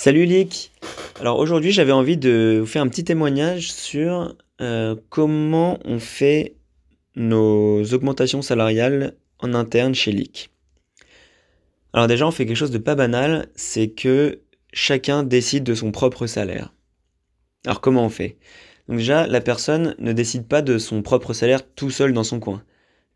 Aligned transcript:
Salut 0.00 0.26
Lick 0.26 0.70
Alors 1.18 1.40
aujourd'hui 1.40 1.72
j'avais 1.72 1.90
envie 1.90 2.16
de 2.16 2.58
vous 2.60 2.66
faire 2.66 2.82
un 2.82 2.88
petit 2.88 3.02
témoignage 3.02 3.72
sur 3.72 4.36
euh, 4.60 4.94
comment 5.08 5.80
on 5.84 5.98
fait 5.98 6.54
nos 7.16 7.82
augmentations 7.82 8.40
salariales 8.40 9.16
en 9.40 9.54
interne 9.54 9.96
chez 9.96 10.12
Lick. 10.12 10.50
Alors 11.92 12.06
déjà 12.06 12.28
on 12.28 12.30
fait 12.30 12.46
quelque 12.46 12.56
chose 12.56 12.70
de 12.70 12.78
pas 12.78 12.94
banal, 12.94 13.48
c'est 13.56 13.88
que 13.88 14.42
chacun 14.72 15.24
décide 15.24 15.64
de 15.64 15.74
son 15.74 15.90
propre 15.90 16.28
salaire. 16.28 16.72
Alors 17.66 17.80
comment 17.80 18.04
on 18.04 18.08
fait? 18.08 18.38
Donc 18.86 18.98
déjà 18.98 19.26
la 19.26 19.40
personne 19.40 19.96
ne 19.98 20.12
décide 20.12 20.46
pas 20.46 20.62
de 20.62 20.78
son 20.78 21.02
propre 21.02 21.32
salaire 21.32 21.68
tout 21.74 21.90
seul 21.90 22.12
dans 22.12 22.22
son 22.22 22.38
coin. 22.38 22.62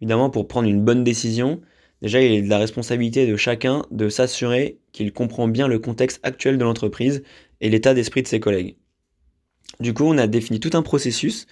Évidemment 0.00 0.30
pour 0.30 0.48
prendre 0.48 0.68
une 0.68 0.84
bonne 0.84 1.04
décision, 1.04 1.60
Déjà, 2.02 2.20
il 2.20 2.32
est 2.32 2.42
de 2.42 2.48
la 2.48 2.58
responsabilité 2.58 3.26
de 3.26 3.36
chacun 3.36 3.86
de 3.92 4.08
s'assurer 4.08 4.78
qu'il 4.90 5.12
comprend 5.12 5.46
bien 5.46 5.68
le 5.68 5.78
contexte 5.78 6.18
actuel 6.24 6.58
de 6.58 6.64
l'entreprise 6.64 7.22
et 7.60 7.70
l'état 7.70 7.94
d'esprit 7.94 8.22
de 8.22 8.28
ses 8.28 8.40
collègues. 8.40 8.76
Du 9.78 9.94
coup, 9.94 10.04
on 10.04 10.18
a 10.18 10.26
défini 10.26 10.58
tout 10.58 10.70
un 10.74 10.82
processus 10.82 11.46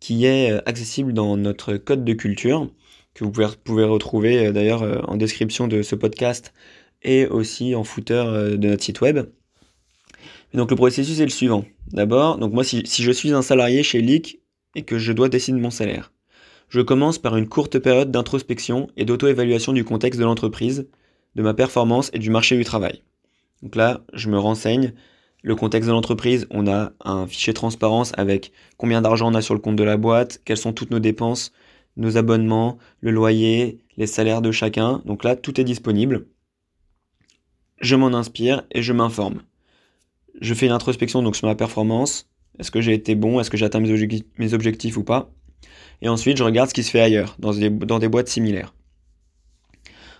qui 0.00 0.26
est 0.26 0.50
euh, 0.50 0.60
accessible 0.66 1.12
dans 1.12 1.36
notre 1.36 1.76
code 1.76 2.04
de 2.04 2.12
culture, 2.12 2.68
que 3.14 3.24
vous 3.24 3.30
pouvez, 3.30 3.84
retrouver 3.84 4.46
euh, 4.46 4.52
d'ailleurs 4.52 4.82
euh, 4.82 5.00
en 5.06 5.16
description 5.16 5.68
de 5.68 5.82
ce 5.82 5.94
podcast 5.94 6.52
et 7.02 7.26
aussi 7.26 7.74
en 7.74 7.84
footer 7.84 8.24
de 8.56 8.68
notre 8.68 8.82
site 8.82 9.00
web. 9.00 9.20
donc 10.54 10.70
le 10.70 10.76
processus 10.76 11.20
est 11.20 11.24
le 11.24 11.30
suivant. 11.30 11.64
D'abord, 11.92 12.38
donc 12.38 12.52
moi 12.52 12.64
si, 12.64 12.82
si, 12.86 13.02
je 13.02 13.12
suis 13.12 13.32
un 13.32 13.42
salarié 13.42 13.82
chez 13.82 14.00
Leak 14.00 14.40
et 14.74 14.82
que 14.82 14.98
je 14.98 15.12
dois 15.12 15.28
décider 15.28 15.58
de 15.58 15.62
mon 15.62 15.70
salaire, 15.70 16.12
je 16.68 16.80
commence 16.80 17.18
par 17.18 17.36
une 17.36 17.48
courte 17.48 17.78
période 17.78 18.10
d'introspection 18.10 18.88
et 18.96 19.04
d'auto-évaluation 19.04 19.72
du 19.72 19.84
contexte 19.84 20.18
de 20.18 20.24
l'entreprise, 20.24 20.88
de 21.34 21.42
ma 21.42 21.54
performance 21.54 22.10
et 22.12 22.18
du 22.18 22.30
marché 22.30 22.56
du 22.56 22.64
travail. 22.64 23.02
Donc 23.62 23.76
là, 23.76 24.04
je 24.12 24.28
me 24.28 24.38
renseigne. 24.38 24.92
Le 25.42 25.54
contexte 25.54 25.88
de 25.88 25.92
l'entreprise, 25.92 26.46
on 26.50 26.66
a 26.66 26.92
un 27.04 27.26
fichier 27.26 27.54
transparence 27.54 28.12
avec 28.16 28.52
combien 28.78 29.00
d'argent 29.00 29.30
on 29.30 29.34
a 29.34 29.42
sur 29.42 29.54
le 29.54 29.60
compte 29.60 29.76
de 29.76 29.84
la 29.84 29.96
boîte, 29.96 30.40
quelles 30.44 30.56
sont 30.56 30.72
toutes 30.72 30.90
nos 30.90 30.98
dépenses, 30.98 31.52
nos 31.96 32.16
abonnements, 32.16 32.78
le 33.00 33.12
loyer, 33.12 33.78
les 33.96 34.06
salaires 34.06 34.42
de 34.42 34.50
chacun. 34.50 35.02
Donc 35.04 35.22
là, 35.22 35.36
tout 35.36 35.60
est 35.60 35.64
disponible. 35.64 36.26
Je 37.80 37.94
m'en 37.94 38.08
inspire 38.08 38.64
et 38.72 38.82
je 38.82 38.92
m'informe. 38.92 39.42
Je 40.40 40.52
fais 40.52 40.66
une 40.66 40.72
introspection 40.72 41.22
donc 41.22 41.36
sur 41.36 41.46
ma 41.46 41.54
performance. 41.54 42.28
Est-ce 42.58 42.70
que 42.70 42.80
j'ai 42.80 42.94
été 42.94 43.14
bon? 43.14 43.38
Est-ce 43.38 43.50
que 43.50 43.56
j'ai 43.56 43.66
atteint 43.66 43.80
mes 43.80 44.54
objectifs 44.54 44.96
ou 44.96 45.04
pas? 45.04 45.30
Et 46.02 46.08
ensuite 46.08 46.36
je 46.36 46.44
regarde 46.44 46.68
ce 46.68 46.74
qui 46.74 46.82
se 46.82 46.90
fait 46.90 47.00
ailleurs, 47.00 47.36
dans 47.38 47.52
des, 47.98 48.08
boîtes 48.08 48.28
similaires. 48.28 48.74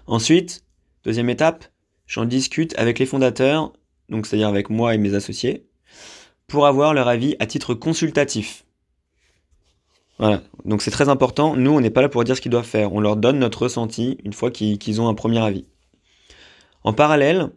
Ensuite, 0.07 0.65
deuxième 1.05 1.31
étape, 1.31 1.65
j'en 2.07 2.25
discute 2.25 2.79
avec 2.79 2.99
les 2.99 3.07
fondateurs, 3.07 3.73
donc 4.09 4.27
c'est-à-dire 4.27 4.49
avec 4.49 4.71
moi 4.71 4.95
et 4.95 4.99
mes 4.99 5.15
associés, 5.15 5.67
pour 6.47 6.67
avoir 6.67 6.95
leur 6.95 7.09
avis 7.09 7.37
à 7.41 7.47
titre 7.47 7.75
consultatif. 7.75 8.65
Voilà, 10.19 10.43
donc 10.65 10.81
c'est 10.81 10.91
très 10.91 11.09
important. 11.09 11.57
Nous, 11.57 11.71
on 11.71 11.81
n'est 11.81 11.91
pas 11.91 12.01
là 12.01 12.09
pour 12.09 12.25
dire 12.25 12.37
ce 12.37 12.41
qu'ils 12.41 12.53
doivent 12.53 12.65
faire. 12.65 12.93
On 12.95 13.01
leur 13.01 13.17
donne 13.17 13.39
notre 13.39 13.63
ressenti 13.63 14.17
une 14.25 14.33
fois 14.33 14.51
qu'ils 14.51 15.01
ont 15.01 15.09
un 15.09 15.15
premier 15.15 15.41
avis. 15.41 15.67
En 16.85 16.95
parallèle, 16.95 17.51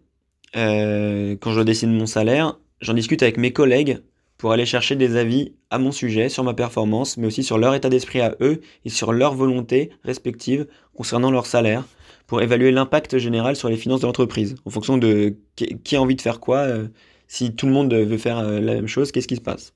euh, 0.55 1.38
quand 1.39 1.53
je 1.53 1.61
décide 1.61 1.89
mon 1.89 2.05
salaire, 2.05 2.59
j'en 2.81 2.93
discute 2.93 3.23
avec 3.23 3.38
mes 3.38 3.53
collègues 3.53 4.02
pour 4.40 4.54
aller 4.54 4.66
chercher 4.66 4.95
des 4.95 5.18
avis 5.18 5.52
à 5.70 5.78
mon 5.78 5.92
sujet, 5.92 6.30
sur 6.30 6.45
ma 6.45 6.54
performance, 6.54 7.18
mais 7.18 7.28
aussi 7.28 7.44
sur 7.44 7.58
leur 7.58 7.76
état 7.76 7.90
d'esprit 7.90 8.22
à 8.22 8.36
eux 8.40 8.62
et 8.86 8.90
sur 8.90 9.12
leur 9.12 9.36
volonté 9.36 9.92
respective 10.06 10.66
concernant 10.95 11.30
leur 11.30 11.45
salaire, 11.45 11.84
pour 12.26 12.42
évaluer 12.42 12.72
l'impact 12.72 13.17
général 13.17 13.58
sur 13.58 13.67
les 13.67 13.76
finances 13.76 14.00
de 14.00 14.06
l'entreprise, 14.06 14.56
en 14.64 14.70
fonction 14.70 14.98
de 14.98 15.36
qui 15.56 15.95
a 15.95 16.02
envie 16.02 16.16
de 16.16 16.22
faire 16.22 16.40
quoi, 16.40 16.60
euh, 16.60 16.88
si 17.28 17.54
tout 17.54 17.66
le 17.66 17.73
monde 17.73 17.94
veut 17.94 18.17
faire 18.17 18.40
euh, 18.40 18.62
la 18.62 18.76
même 18.76 18.88
chose, 18.88 19.12
qu'est-ce 19.12 19.28
qui 19.28 19.36
se 19.36 19.42
passe? 19.42 19.73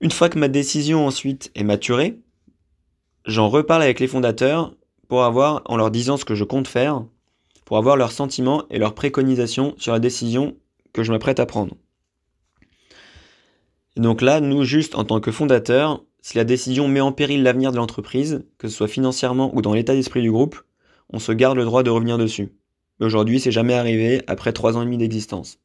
Une 0.00 0.12
fois 0.12 0.28
que 0.28 0.38
ma 0.38 0.48
décision 0.48 1.04
ensuite 1.04 1.50
est 1.56 1.64
maturée, 1.64 2.20
j'en 3.26 3.48
reparle 3.48 3.82
avec 3.82 3.98
les 3.98 4.06
fondateurs 4.06 4.72
pour 5.08 5.24
avoir, 5.24 5.62
en 5.64 5.76
leur 5.76 5.90
disant 5.90 6.16
ce 6.16 6.24
que 6.24 6.36
je 6.36 6.44
compte 6.44 6.68
faire, 6.68 7.04
pour 7.64 7.76
avoir 7.76 7.96
leurs 7.96 8.12
sentiments 8.12 8.62
et 8.70 8.78
leurs 8.78 8.94
préconisations 8.94 9.74
sur 9.78 9.92
la 9.92 9.98
décision 9.98 10.56
que 10.92 11.02
je 11.02 11.10
m'apprête 11.10 11.40
à 11.40 11.46
prendre. 11.46 11.74
Et 13.96 14.00
donc 14.00 14.22
là, 14.22 14.40
nous, 14.40 14.64
juste 14.64 14.94
en 14.94 15.04
tant 15.04 15.20
que 15.20 15.30
fondateurs, 15.30 16.04
si 16.20 16.36
la 16.36 16.44
décision 16.44 16.88
met 16.88 17.00
en 17.00 17.12
péril 17.12 17.42
l'avenir 17.42 17.70
de 17.70 17.76
l'entreprise, 17.76 18.44
que 18.58 18.68
ce 18.68 18.74
soit 18.74 18.88
financièrement 18.88 19.54
ou 19.54 19.62
dans 19.62 19.74
l'état 19.74 19.94
d'esprit 19.94 20.22
du 20.22 20.32
groupe, 20.32 20.60
on 21.10 21.18
se 21.18 21.32
garde 21.32 21.56
le 21.56 21.64
droit 21.64 21.82
de 21.82 21.90
revenir 21.90 22.18
dessus. 22.18 22.52
Mais 22.98 23.06
aujourd'hui, 23.06 23.40
c'est 23.40 23.52
jamais 23.52 23.74
arrivé 23.74 24.22
après 24.26 24.52
trois 24.52 24.76
ans 24.76 24.82
et 24.82 24.84
demi 24.84 24.96
d'existence. 24.96 25.58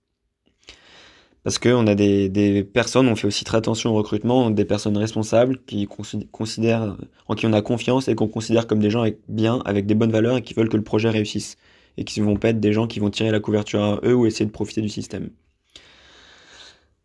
Parce 1.44 1.58
qu'on 1.58 1.88
a 1.88 1.96
des, 1.96 2.70
personnes, 2.74 3.08
on 3.08 3.16
fait 3.16 3.28
aussi 3.28 3.46
très 3.46 3.58
attention 3.58 3.92
au 3.92 3.94
recrutement, 3.94 4.50
des 4.50 4.66
personnes 4.66 4.98
responsables 4.98 5.64
qui 5.66 5.88
considèrent, 6.32 6.98
en 7.28 7.36
qui 7.36 7.46
on 7.46 7.54
a 7.54 7.62
confiance 7.62 8.10
et 8.10 8.16
qu'on 8.16 8.28
considère 8.28 8.68
comme 8.68 8.80
des 8.80 8.90
gens 8.90 9.02
avec, 9.02 9.20
bien, 9.30 9.62
avec 9.66 9.86
des 9.86 9.96
bonnes 9.96 10.12
valeurs 10.12 10.38
et 10.38 10.42
qui 10.42 10.54
veulent 10.54 10.70
que 10.70 10.78
le 10.78 10.84
projet 10.84 11.10
réussisse. 11.10 11.56
Et 11.98 12.04
qui 12.04 12.20
vont 12.22 12.36
pas 12.36 12.50
être 12.50 12.60
des 12.60 12.74
gens 12.74 12.88
qui 12.88 13.00
vont 13.00 13.10
tirer 13.10 13.32
la 13.32 13.40
couverture 13.40 13.82
à 13.82 14.00
eux 14.04 14.14
ou 14.14 14.26
essayer 14.26 14.46
de 14.46 14.52
profiter 14.52 14.82
du 14.82 14.90
système. 14.90 15.30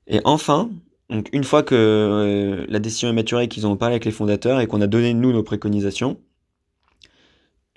Et 0.07 0.21
enfin, 0.25 0.71
donc 1.11 1.29
une 1.33 1.45
fois 1.45 1.63
que 1.63 1.75
euh, 1.75 2.67
la 2.69 2.79
décision 2.79 3.09
est 3.09 3.13
maturée, 3.13 3.49
qu'ils 3.49 3.67
ont 3.67 3.77
parlé 3.77 3.95
avec 3.95 4.05
les 4.05 4.11
fondateurs 4.11 4.61
et 4.61 4.67
qu'on 4.67 4.81
a 4.81 4.87
donné 4.87 5.15
nous 5.15 5.33
nos 5.33 5.43
préconisations, 5.43 6.19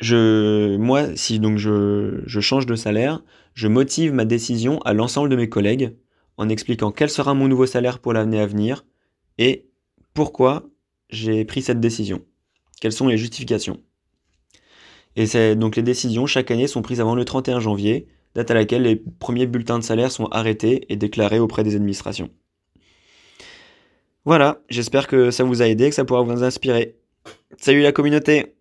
moi, 0.01 1.15
si 1.15 1.39
donc 1.39 1.57
je, 1.57 2.21
je 2.25 2.39
change 2.39 2.65
de 2.65 2.75
salaire, 2.75 3.23
je 3.53 3.67
motive 3.67 4.13
ma 4.13 4.25
décision 4.25 4.79
à 4.81 4.93
l'ensemble 4.93 5.29
de 5.29 5.35
mes 5.35 5.49
collègues 5.49 5.95
en 6.37 6.49
expliquant 6.49 6.91
quel 6.91 7.09
sera 7.09 7.33
mon 7.33 7.47
nouveau 7.47 7.65
salaire 7.65 7.99
pour 7.99 8.13
l'année 8.13 8.39
à 8.39 8.45
venir 8.45 8.85
et 9.37 9.67
pourquoi 10.13 10.69
j'ai 11.09 11.45
pris 11.45 11.61
cette 11.61 11.79
décision. 11.79 12.23
Quelles 12.79 12.91
sont 12.91 13.07
les 13.07 13.17
justifications? 13.17 13.81
Et 15.15 15.25
c'est 15.25 15.55
donc 15.55 15.75
les 15.75 15.83
décisions 15.83 16.27
chaque 16.27 16.51
année 16.51 16.67
sont 16.67 16.83
prises 16.83 17.01
avant 17.01 17.15
le 17.15 17.25
31 17.25 17.59
janvier, 17.59 18.07
date 18.35 18.51
à 18.51 18.53
laquelle 18.53 18.83
les 18.83 18.95
premiers 18.95 19.47
bulletins 19.47 19.79
de 19.79 19.83
salaire 19.83 20.11
sont 20.11 20.27
arrêtés 20.27 20.85
et 20.89 20.95
déclarés 20.95 21.39
auprès 21.39 21.63
des 21.63 21.75
administrations. 21.75 22.29
Voilà, 24.27 24.59
j'espère 24.67 25.07
que 25.07 25.31
ça 25.31 25.45
vous 25.45 25.61
a 25.61 25.69
aidé, 25.69 25.87
que 25.87 25.95
ça 25.95 26.03
pourra 26.03 26.21
vous 26.21 26.43
inspirer. 26.43 26.97
Salut 27.55 27.81
la 27.81 27.93
communauté 27.93 28.56